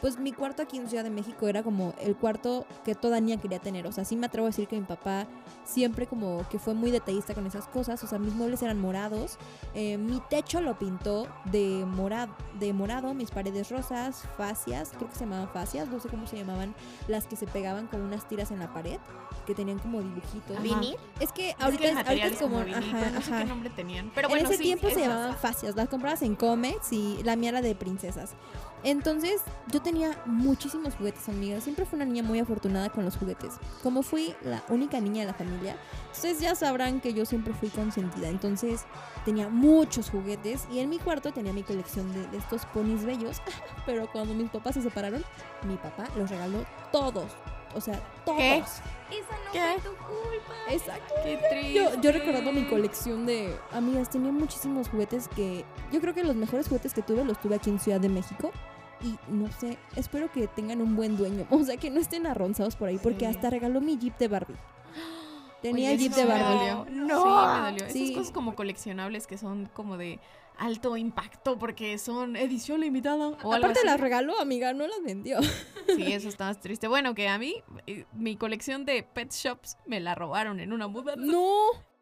[0.03, 3.39] pues mi cuarto aquí en Ciudad de México era como el cuarto que toda niña
[3.39, 3.87] quería tener.
[3.87, 5.27] O sea, sí me atrevo a decir que mi papá
[5.63, 8.03] siempre como que fue muy detallista con esas cosas.
[8.03, 9.37] O sea, mis muebles eran morados.
[9.73, 15.15] eh, mi techo lo pintó de, morado, de morado, mis paredes rosas, fascias, creo que
[15.15, 16.75] se llamaban fascias, no sé cómo se llamaban,
[17.07, 18.97] las que se pegaban con unas tiras en la pared,
[19.45, 20.61] que tenían como dibujitos.
[20.61, 20.97] ¿Vinil?
[21.21, 23.43] Es que Es que ahorita, es, ahorita como, vinil, ajá, no sé ajá.
[23.43, 24.11] qué nombre tenían.
[24.13, 27.37] Pero en bueno, ese sí, tiempo se llamaban fascias, las comprabas en Comets y la
[27.37, 28.35] mía era de princesas.
[28.83, 29.41] Entonces
[29.71, 31.61] yo tenía muchísimos juguetes, amiga.
[31.61, 33.53] Siempre fui una niña muy afortunada con los juguetes.
[33.81, 35.77] Como fui la única niña de la familia,
[36.11, 38.27] ustedes ya sabrán que yo siempre fui consentida.
[38.27, 38.85] Entonces
[39.23, 43.41] tenía muchos juguetes y en mi cuarto tenía mi colección de, de estos ponis bellos.
[43.85, 45.23] Pero cuando mis papás se separaron,
[45.67, 47.31] mi papá los regaló todos.
[47.75, 48.37] O sea, todos.
[48.37, 48.57] ¿Qué?
[48.57, 49.81] Esa no ¿Qué?
[49.81, 50.53] fue tu culpa.
[50.69, 51.13] Exacto.
[51.23, 51.73] Qué triste.
[51.73, 56.35] Yo, yo recordando mi colección de amigas, tenía muchísimos juguetes que yo creo que los
[56.35, 58.51] mejores juguetes que tuve los tuve aquí en Ciudad de México.
[59.03, 61.45] Y no sé, espero que tengan un buen dueño.
[61.51, 63.25] O sea, que no estén arronzados por ahí, porque Sí.
[63.25, 64.55] hasta regaló mi Jeep de Barbie.
[65.61, 66.57] Tenía Oye, Jeep de Barbie.
[66.57, 66.85] dolió.
[66.89, 67.23] No.
[67.23, 67.89] Sí, me dolió.
[67.89, 68.03] Sí.
[68.05, 70.19] Esas cosas como coleccionables que son como de
[70.57, 75.39] alto impacto porque son edición limitada o Aparte las regaló, amiga, no las vendió.
[75.95, 76.87] Sí, eso está más triste.
[76.87, 77.55] Bueno, que a mí
[77.87, 81.21] eh, mi colección de pet shops me la robaron en una mudanza.
[81.25, 81.49] No.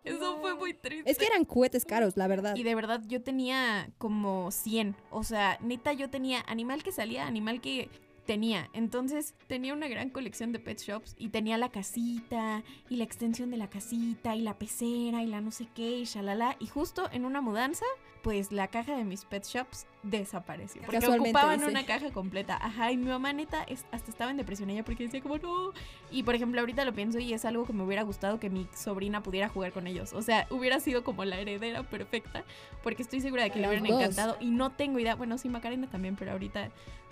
[0.04, 1.10] Eso fue muy triste.
[1.10, 2.56] Es que eran juguetes caros, la verdad.
[2.56, 4.96] Y de verdad yo tenía como 100.
[5.12, 7.90] O sea, neta yo tenía animal que salía, animal que
[8.26, 8.70] tenía.
[8.74, 13.52] Entonces tenía una gran colección de pet shops y tenía la casita y la extensión
[13.52, 16.56] de la casita y la pecera y la no sé qué y shalala.
[16.60, 17.86] Y justo en una mudanza,
[18.24, 20.82] pues la caja de mis pet shops desapareció.
[20.84, 21.72] Porque ocupaban dice.
[21.72, 22.58] una caja completa.
[22.62, 25.72] Ajá, y mi mamá neta es- hasta estaba en depresión ella porque decía como no.
[26.12, 28.68] Y por ejemplo, ahorita lo pienso y es algo que me hubiera gustado que mi
[28.76, 30.14] sobrina pudiera jugar con ellos.
[30.14, 32.44] O sea, hubiera sido como la heredera perfecta
[32.84, 34.00] porque estoy segura de que le hubieran dos.
[34.02, 35.16] encantado y no tengo idea.
[35.16, 36.70] Bueno, sí, Macarena también, pero ahorita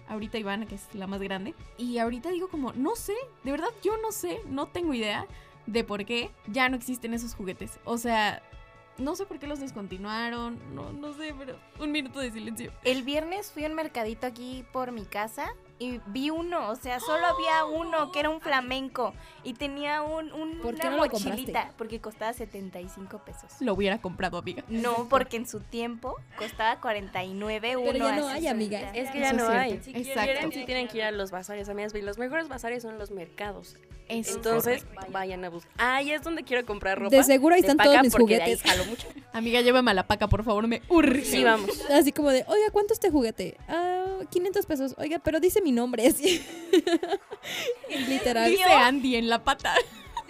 [0.10, 1.56] ahorita Ivana, que es la más grande.
[1.78, 5.26] Y ahorita digo como, no sé, de verdad yo no sé, no tengo idea
[5.66, 7.80] de por qué ya no existen esos juguetes.
[7.86, 8.42] O sea,
[8.98, 12.74] no sé por qué los descontinuaron, no, no sé, pero un minuto de silencio.
[12.84, 17.00] El viernes fui a un mercadito aquí por mi casa y vi uno, o sea,
[17.00, 19.14] solo había uno que era un flamenco
[19.44, 23.50] y tenía un, un- ¿Por qué una no mochilita porque costaba 75 pesos.
[23.62, 24.64] Lo hubiera comprado, amiga.
[24.68, 28.52] No, porque en su tiempo costaba 49 uno Pero ya no hay, 60.
[28.52, 28.80] amiga.
[28.94, 29.80] Es que Eso ya no hay.
[29.82, 30.22] Si Exacto.
[30.24, 31.94] quieren, sí tienen que ir a los bazares, amigas.
[31.94, 33.78] Los mejores bazares son los mercados.
[34.10, 35.12] Es Entonces, correcto.
[35.12, 35.72] vayan a buscar.
[35.78, 37.16] Ah, y es donde quiero comprar ropa.
[37.16, 38.62] De seguro ahí de están paca, todos mis de ahí juguetes.
[38.64, 39.08] jalo mucho.
[39.34, 41.24] Amiga, llévame a la paca, por favor, me urge.
[41.24, 41.70] Sí, vamos.
[41.92, 43.56] Así como de, oiga, ¿cuánto este juguete?
[43.68, 44.96] Ah, 500 pesos.
[44.98, 46.08] Oiga, pero dice mi nombre.
[46.08, 46.42] Así.
[48.08, 48.50] Literal.
[48.50, 49.74] Dice Andy en la pata.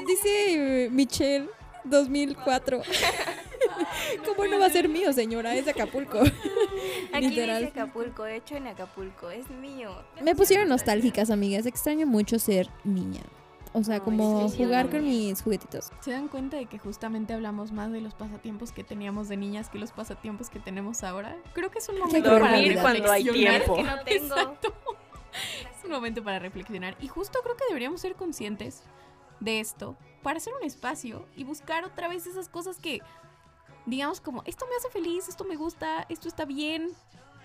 [0.06, 1.50] Dice eh, Michelle
[1.86, 2.82] 2004.
[4.26, 5.56] ¿Cómo no va a ser mío, señora?
[5.56, 6.20] Es de Acapulco.
[7.14, 7.66] Aquí Literal.
[7.66, 9.92] dice Acapulco, hecho en Acapulco, es mío.
[10.22, 11.66] Me pusieron nostálgicas, amigas.
[11.66, 13.22] Extraño mucho ser niña.
[13.74, 15.92] O sea, Ay, como sí, sí, jugar con mis juguetitos.
[16.00, 19.70] ¿Se dan cuenta de que justamente hablamos más de los pasatiempos que teníamos de niñas
[19.70, 21.38] que los pasatiempos que tenemos ahora?
[21.54, 22.82] Creo que es un momento para Dormir reflexionar.
[22.82, 23.76] cuando hay tiempo.
[23.76, 24.36] Que no tengo.
[24.36, 24.74] Exacto.
[25.78, 26.96] Es un momento para reflexionar.
[27.00, 28.82] Y justo creo que deberíamos ser conscientes
[29.40, 33.00] de esto para hacer un espacio y buscar otra vez esas cosas que,
[33.86, 36.90] digamos, como esto me hace feliz, esto me gusta, esto está bien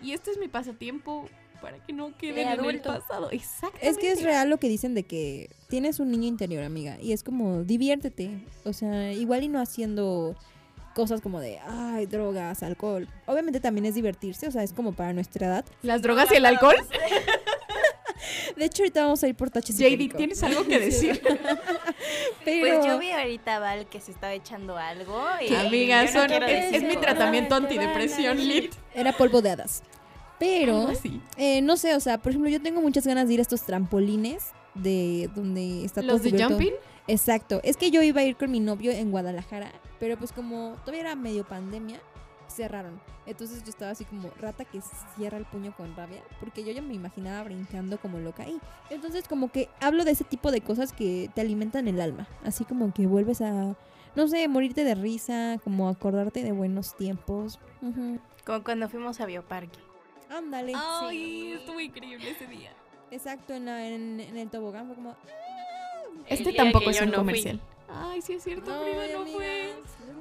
[0.00, 1.26] y este es mi pasatiempo.
[1.64, 3.30] Para que no queden De en el pasado.
[3.30, 3.88] Exactamente.
[3.88, 7.12] Es que es real lo que dicen de que tienes un niño interior, amiga, y
[7.12, 8.30] es como diviértete,
[8.64, 10.36] o sea, igual y no haciendo
[10.94, 13.08] cosas como de, ay, drogas, alcohol.
[13.24, 15.64] Obviamente también es divertirse, o sea, es como para nuestra edad.
[15.80, 16.76] Las drogas y el alcohol.
[18.56, 21.20] De hecho, ahorita vamos a ir por taches JD, ¿tienes algo que decir?
[22.44, 25.18] Pero Pues yo vi ahorita a Val que se estaba echando algo.
[25.40, 28.74] Y Amiga, no es, es mi tratamiento antidepresión lit.
[28.94, 29.82] era polvo de hadas.
[30.44, 30.88] Pero,
[31.36, 33.62] eh, no sé, o sea, por ejemplo, yo tengo muchas ganas de ir a estos
[33.62, 36.54] trampolines de donde está todo Los de cubierto.
[36.54, 36.72] jumping.
[37.06, 37.60] Exacto.
[37.64, 41.00] Es que yo iba a ir con mi novio en Guadalajara, pero pues como todavía
[41.02, 42.00] era medio pandemia,
[42.48, 43.00] cerraron.
[43.26, 44.80] Entonces yo estaba así como rata que
[45.16, 48.58] cierra el puño con rabia, porque yo ya me imaginaba brincando como loca ahí.
[48.90, 52.64] Entonces como que hablo de ese tipo de cosas que te alimentan el alma, así
[52.64, 53.76] como que vuelves a,
[54.14, 57.58] no sé, morirte de risa, como acordarte de buenos tiempos.
[58.44, 59.78] Como cuando fuimos a Bioparque.
[60.30, 60.72] Ándale.
[60.76, 62.72] Ay, estuvo increíble ese día.
[63.10, 65.16] Exacto, en, la- en- en el tobogán fue como...
[66.26, 67.18] Este tampoco es un no fui.
[67.18, 67.60] comercial.
[67.88, 69.63] Ay, sí es cierto, Frida no fue.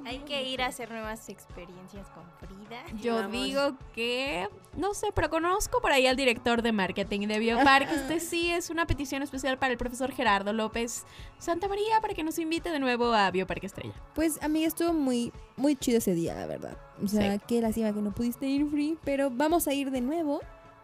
[0.04, 2.84] Hay que ir a hacer nuevas experiencias con Frida.
[3.02, 3.32] Yo Vamos.
[3.32, 7.94] digo que, no sé, pero conozco por ahí al director de marketing de Bioparque.
[8.04, 11.04] Este sí es una petición especial para el profesor Gerardo López
[11.38, 13.94] Santa María para que nos invite de nuevo a Bioparque Estrella.
[14.14, 16.76] Pues amiga, estuvo muy, muy chido ese día, la verdad.
[17.02, 20.40] O sea, qué lástima que no pudiste ir free, pero vamos a ir de nuevo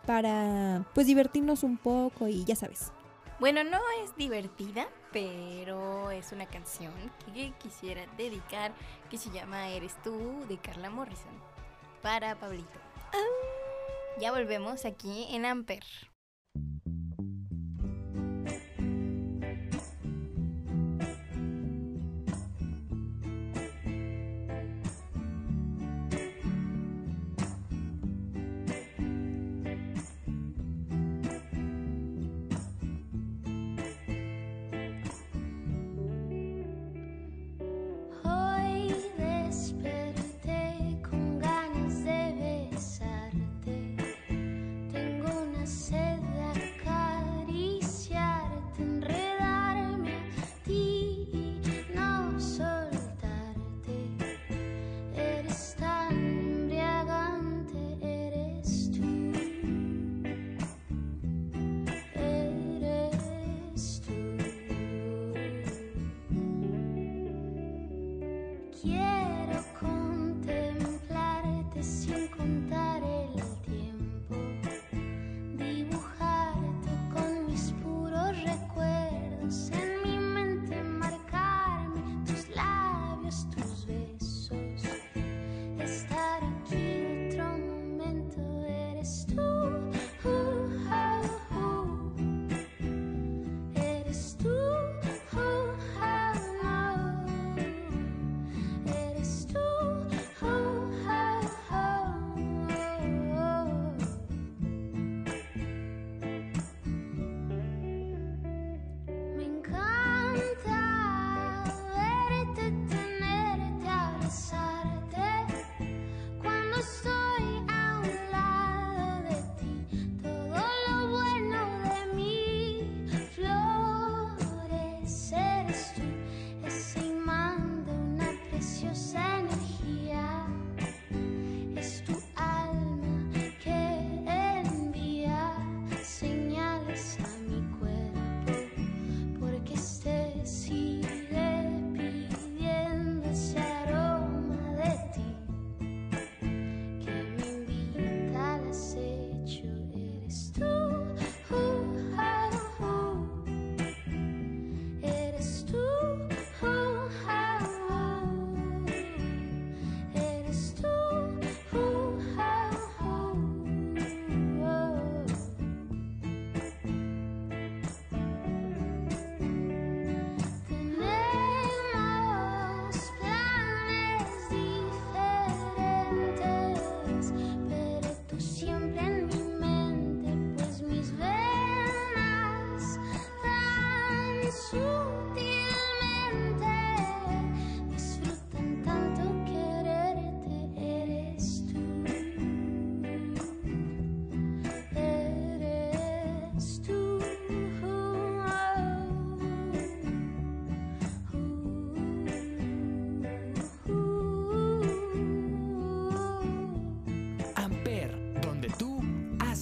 [0.07, 2.93] para pues divertirnos un poco y ya sabes.
[3.39, 6.92] Bueno, no es divertida, pero es una canción
[7.33, 8.73] que quisiera dedicar
[9.11, 11.33] que se llama Eres tú de Carla Morrison
[12.03, 12.79] para Pablito.
[14.20, 15.85] Ya volvemos aquí en Amper.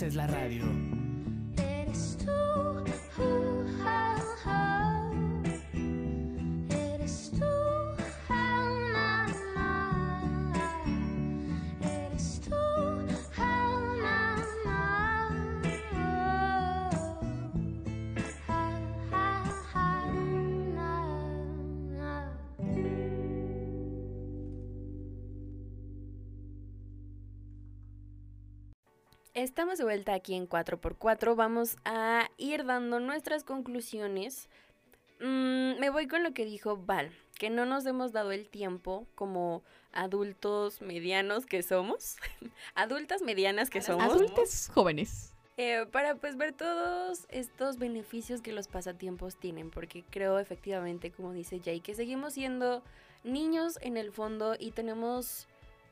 [0.02, 0.97] Es la radio.
[29.58, 31.34] Estamos de vuelta aquí en 4x4.
[31.34, 34.48] Vamos a ir dando nuestras conclusiones.
[35.18, 39.08] Mm, me voy con lo que dijo Val, que no nos hemos dado el tiempo
[39.16, 42.18] como adultos medianos que somos,
[42.76, 45.34] adultas medianas que somos, Adultos jóvenes.
[45.56, 51.32] eh, para pues ver todos estos beneficios que los pasatiempos tienen, porque creo efectivamente, como
[51.32, 52.84] dice Jay, que seguimos siendo
[53.24, 55.47] niños en el fondo y tenemos,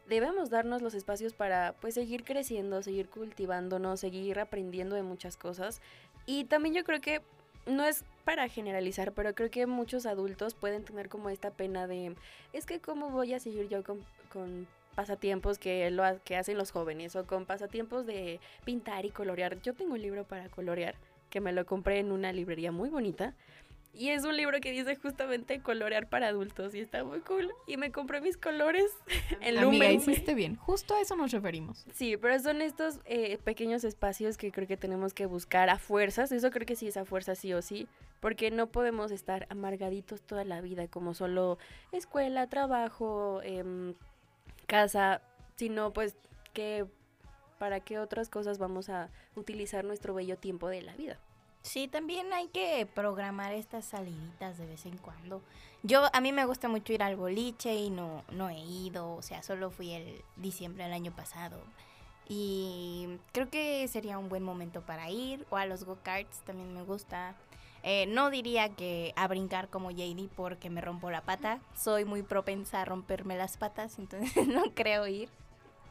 [0.09, 5.81] debemos darnos los espacios para pues seguir creciendo, seguir cultivándonos, seguir aprendiendo de muchas cosas.
[6.27, 7.23] Y también yo creo que
[7.67, 12.15] no es para generalizar, pero creo que muchos adultos pueden tener como esta pena de,
[12.53, 14.01] es que cómo voy a seguir yo con,
[14.33, 19.61] con pasatiempos que, lo, que hacen los jóvenes o con pasatiempos de pintar y colorear.
[19.63, 20.95] Yo tengo un libro para colorear
[21.31, 23.35] que me lo compré en una librería muy bonita.
[23.97, 27.51] Y es un libro que dice justamente colorear para adultos y está muy cool.
[27.67, 28.85] Y me compré mis colores
[29.41, 29.93] en Amiga, Lumen.
[29.93, 30.57] hiciste bien.
[30.57, 31.87] Justo a eso nos referimos.
[31.95, 36.31] Sí, pero son estos eh, pequeños espacios que creo que tenemos que buscar a fuerzas.
[36.31, 37.89] Eso creo que sí es a fuerzas sí o sí.
[38.21, 41.59] Porque no podemos estar amargaditos toda la vida como solo
[41.93, 43.95] escuela, trabajo, em,
[44.67, 45.23] casa,
[45.57, 46.17] sino pues
[46.53, 46.85] que
[47.59, 51.19] para qué otras cosas vamos a utilizar nuestro bello tiempo de la vida.
[51.67, 55.43] Sí, también hay que programar estas saliditas de vez en cuando.
[55.83, 59.21] Yo, a mí me gusta mucho ir al boliche y no, no he ido, o
[59.21, 61.61] sea, solo fui el diciembre del año pasado.
[62.29, 66.85] Y creo que sería un buen momento para ir, o a los go-karts también me
[66.85, 67.35] gusta.
[67.83, 71.59] Eh, no diría que a brincar como JD porque me rompo la pata.
[71.75, 75.31] Soy muy propensa a romperme las patas, entonces no creo ir.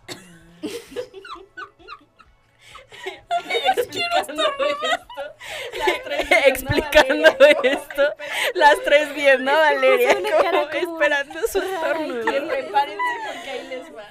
[5.77, 7.29] las tres explicando
[7.63, 8.15] esto,
[8.53, 12.15] las tres viendo a Valeria como como, esperando su turno.
[12.23, 14.08] De prepárense porque ahí les va.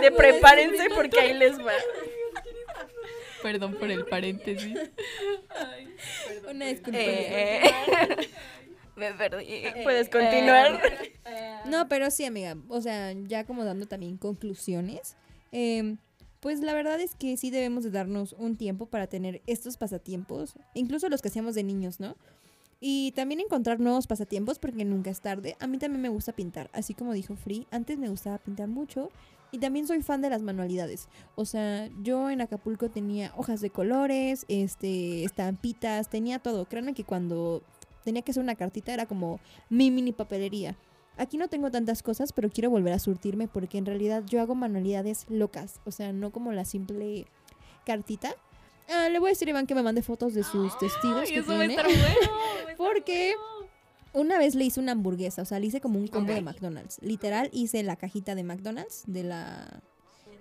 [0.00, 1.72] De prepárense porque ahí les va.
[3.42, 4.78] Perdón por el paréntesis.
[6.48, 6.98] Una disculpa.
[6.98, 7.60] Eh,
[8.96, 9.64] me perdí.
[9.82, 10.80] Puedes continuar.
[11.66, 12.56] No, pero sí, amiga.
[12.68, 15.16] O sea, ya como dando también conclusiones.
[15.52, 15.98] em,
[16.44, 20.52] pues la verdad es que sí debemos de darnos un tiempo para tener estos pasatiempos.
[20.74, 22.16] Incluso los que hacíamos de niños, ¿no?
[22.80, 25.56] Y también encontrar nuevos pasatiempos porque nunca es tarde.
[25.58, 26.68] A mí también me gusta pintar.
[26.74, 29.08] Así como dijo Free, antes me gustaba pintar mucho.
[29.52, 31.08] Y también soy fan de las manualidades.
[31.34, 36.66] O sea, yo en Acapulco tenía hojas de colores, este, estampitas, tenía todo.
[36.66, 37.62] Créanme que cuando
[38.04, 40.76] tenía que hacer una cartita era como mi mini papelería.
[41.16, 44.54] Aquí no tengo tantas cosas, pero quiero volver a surtirme porque en realidad yo hago
[44.54, 45.80] manualidades locas.
[45.84, 47.26] O sea, no como la simple
[47.86, 48.34] cartita.
[48.90, 51.38] Ah, le voy a decir a Iván que me mande fotos de sus testigos que
[51.38, 51.74] eso va a tiene.
[51.74, 51.86] estar
[52.66, 52.76] bueno.
[52.76, 53.34] Porque
[54.12, 56.98] una vez le hice una hamburguesa, o sea, le hice como un combo de McDonald's.
[57.00, 59.80] Literal, hice la cajita de McDonald's, de la...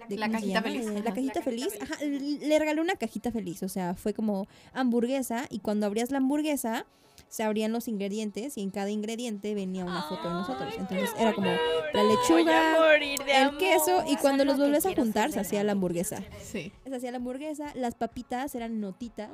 [0.10, 0.84] de- La ¿cómo se cajita llama?
[0.84, 1.04] feliz.
[1.06, 1.68] La cajita feliz.
[1.82, 6.18] Ajá, le regalé una cajita feliz, o sea, fue como hamburguesa y cuando abrías la
[6.18, 6.86] hamburguesa
[7.34, 10.72] se abrían los ingredientes y en cada ingrediente venía una foto de nosotros.
[10.78, 15.64] Entonces era como la lechuga, el queso y cuando los volvías a juntar se hacía
[15.64, 16.24] la hamburguesa.
[16.44, 16.72] Sí.
[16.86, 19.32] Se hacía la hamburguesa, las papitas eran notitas,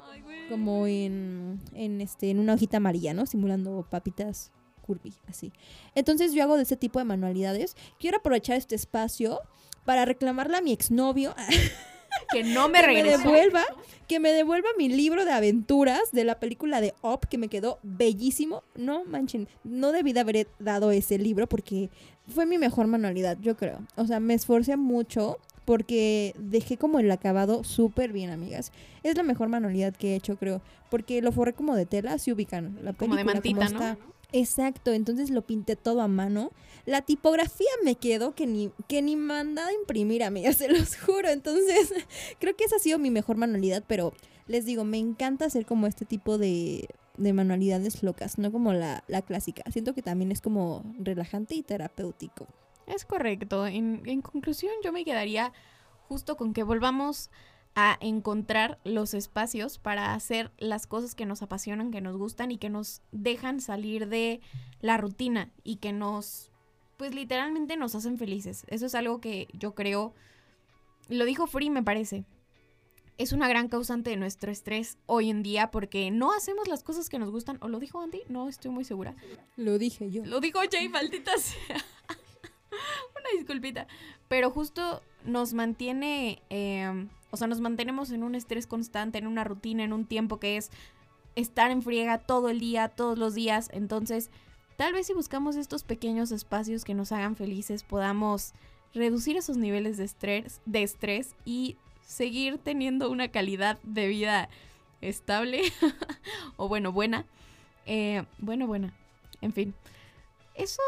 [0.48, 3.26] como en, en, este, en una hojita amarilla, ¿no?
[3.26, 5.52] Simulando papitas curvy, así.
[5.94, 7.76] Entonces yo hago de ese tipo de manualidades.
[8.00, 9.42] Quiero aprovechar este espacio
[9.84, 11.36] para reclamarle a mi exnovio
[12.32, 13.17] Que no me que me regrese.
[13.17, 13.63] devuelva,
[14.08, 17.80] que me devuelva mi libro de aventuras de la película de Up, que me quedó
[17.84, 18.63] bellísimo.
[18.76, 21.89] No manchen, no debí de haber dado ese libro porque
[22.28, 23.80] fue mi mejor manualidad, yo creo.
[23.95, 28.72] O sea, me esforcé mucho porque dejé como el acabado súper bien, amigas.
[29.04, 30.62] Es la mejor manualidad que he hecho, creo.
[30.89, 33.91] Porque lo forré como de tela, si ubican la Como de película, mantita, ¿no?
[33.93, 33.98] está.
[34.32, 36.52] Exacto, entonces lo pinté todo a mano.
[36.86, 41.30] La tipografía me quedó que ni, que ni mandada a imprimir, amigas, se los juro.
[41.30, 41.94] Entonces,
[42.39, 44.13] creo que esa ha sido mi mejor manualidad, pero
[44.48, 49.04] les digo, me encanta hacer como este tipo de, de manualidades locas, no como la,
[49.08, 49.63] la clásica.
[49.71, 52.48] Siento que también es como relajante y terapéutico.
[52.86, 53.65] Es correcto.
[53.67, 55.54] En, en conclusión, yo me quedaría
[56.08, 57.30] justo con que volvamos
[57.76, 62.58] a encontrar los espacios para hacer las cosas que nos apasionan, que nos gustan y
[62.58, 64.42] que nos dejan salir de
[64.82, 66.52] la rutina y que nos,
[66.98, 68.65] pues literalmente nos hacen felices.
[68.67, 70.13] Eso es algo que yo creo,
[71.08, 72.26] lo dijo Free me parece.
[73.17, 77.10] es una gran causante de nuestro estrés hoy en día porque no hacemos las cosas
[77.10, 77.58] que nos gustan.
[77.62, 78.22] ¿O lo dijo Andy?
[78.30, 79.15] No estoy muy segura.
[79.58, 80.26] Lo dije yo.
[80.26, 81.78] Lo dijo Jay, maldita sea.
[83.15, 83.88] Una disculpita.
[84.28, 89.44] Pero justo nos mantiene, eh, o sea, nos mantenemos en un estrés constante, en una
[89.44, 90.71] rutina, en un tiempo que es
[91.36, 93.69] estar en friega todo el día, todos los días.
[93.73, 94.30] Entonces,
[94.77, 98.54] tal vez si buscamos estos pequeños espacios que nos hagan felices, podamos
[98.94, 104.50] reducir esos niveles de estrés, de estrés y seguir teniendo una calidad de vida
[105.02, 105.62] estable
[106.58, 107.25] o bueno, buena.
[107.86, 108.94] Eh, bueno, buena.
[109.42, 109.73] En fin.
[110.56, 110.82] Eso,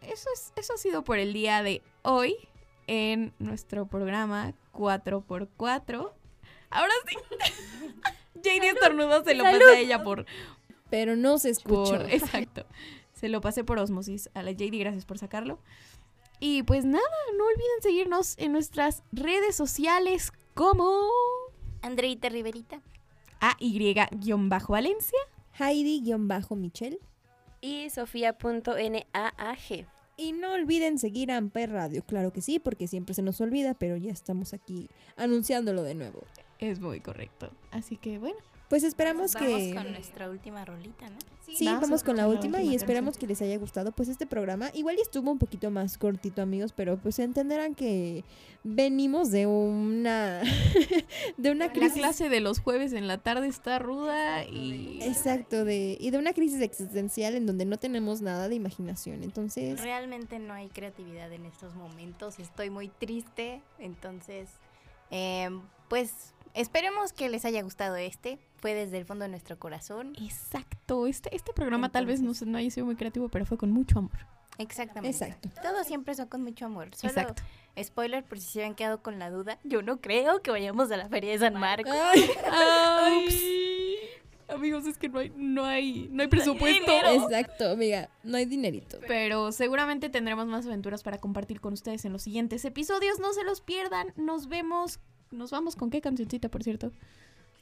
[0.00, 2.36] eso, es, eso ha sido por el día de hoy
[2.88, 6.12] en nuestro programa 4x4.
[6.70, 7.16] Ahora sí.
[8.42, 10.26] JD estornudó, se lo pasé a ella por,
[10.90, 11.98] Pero no se escuchó.
[11.98, 12.66] por- exacto.
[13.12, 15.60] Se lo pasé por osmosis a la JD, gracias por sacarlo.
[16.40, 17.02] Y pues nada,
[17.36, 21.08] no olviden seguirnos en nuestras redes sociales como
[21.82, 22.80] Andreita Riverita.
[23.40, 25.18] AY-Valencia.
[25.58, 26.98] Heidi-Michelle.
[27.60, 29.86] Y sofía.naag.
[30.20, 33.74] Y no olviden seguir a Amper Radio, claro que sí, porque siempre se nos olvida,
[33.74, 36.24] pero ya estamos aquí anunciándolo de nuevo.
[36.58, 37.52] Es muy correcto.
[37.70, 38.36] Así que bueno.
[38.68, 39.74] Pues esperamos Vamos que...
[39.74, 41.16] con nuestra última rolita, ¿no?
[41.40, 43.20] Sí, Vamos vamos, con la la última, y esperamos canción.
[43.20, 44.70] que les haya gustado pues este programa.
[44.74, 48.22] Igual y estuvo un poquito más cortito, amigos, pero pues entenderán que
[48.64, 50.42] venimos de una
[51.38, 54.98] de una La crisis clase de los jueves en la tarde está ruda y...
[55.02, 59.22] exacto de y de una crisis existencial en donde no tenemos nada de imaginación.
[59.22, 62.38] Entonces, Realmente no hay creatividad en estos momentos.
[62.38, 63.62] Estoy muy triste.
[63.78, 64.50] Entonces,
[65.10, 68.38] em, pues esperemos que les haya gustado este.
[68.56, 70.14] Fue desde el fondo de nuestro corazón.
[70.20, 71.06] Exacto.
[71.06, 73.98] Este, este programa tal vez no, no haya sido muy creativo, pero fue con mucho
[73.98, 74.18] amor.
[74.58, 75.08] Exactamente.
[75.16, 75.48] Exacto.
[75.62, 76.94] Todo siempre son con mucho amor.
[76.94, 77.42] Solo, Exacto.
[77.80, 79.58] spoiler por si se habían quedado con la duda.
[79.62, 81.92] Yo no creo que vayamos a la Feria de San Marcos.
[82.12, 83.98] Ay, Ay,
[84.48, 86.90] amigos, es que no hay, no hay, no hay presupuesto.
[86.90, 88.98] exacto, amiga, no hay dinerito.
[89.06, 93.20] Pero seguramente tendremos más aventuras para compartir con ustedes en los siguientes episodios.
[93.20, 94.12] No se los pierdan.
[94.16, 94.98] Nos vemos.
[95.30, 96.92] Nos vamos con qué cancioncita, por cierto.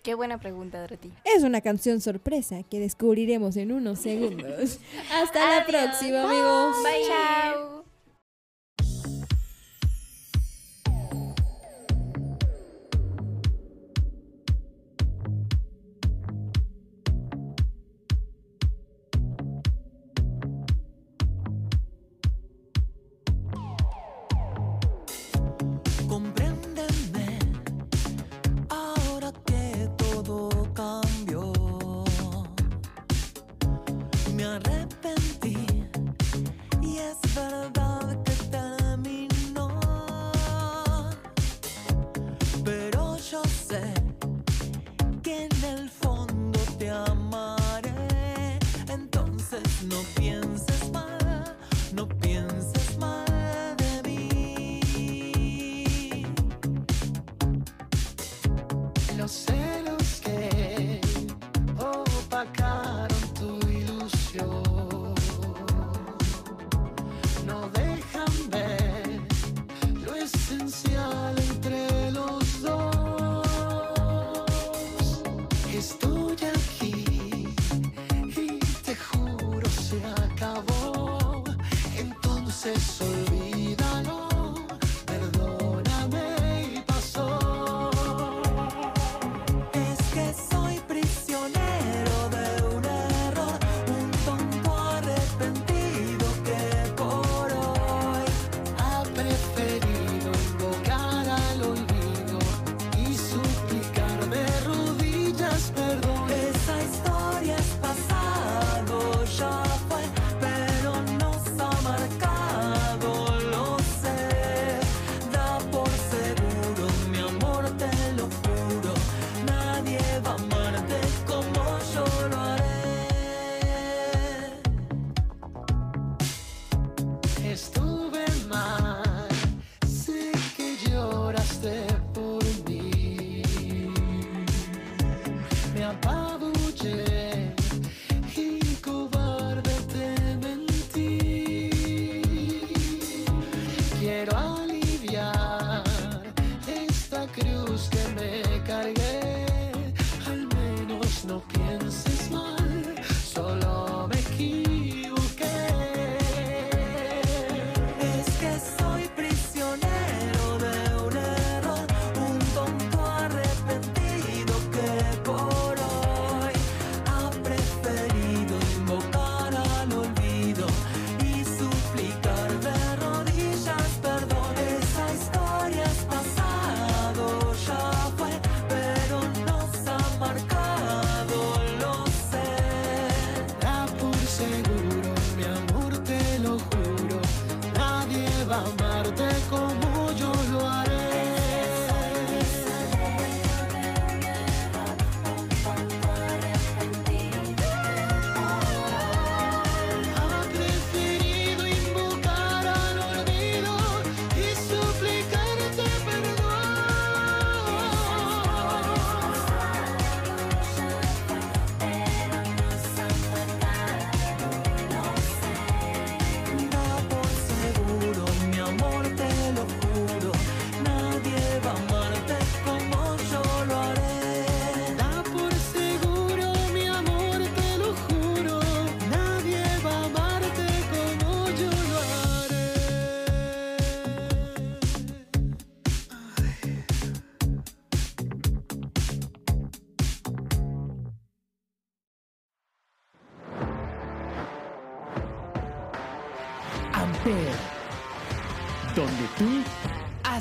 [0.03, 1.13] Qué buena pregunta, Dorothy.
[1.25, 4.79] Es una canción sorpresa que descubriremos en unos segundos.
[5.13, 6.77] Hasta la próxima, amigos.
[6.85, 7.09] Bye.
[7.09, 7.76] Chao.